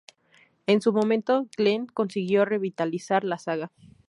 [0.65, 3.71] En su momento, Glen consiguió revitalizar la saga.